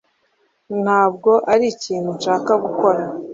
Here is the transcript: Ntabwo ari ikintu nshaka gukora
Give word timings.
Ntabwo 0.83 1.31
ari 1.53 1.65
ikintu 1.73 2.09
nshaka 2.17 2.51
gukora 2.63 3.01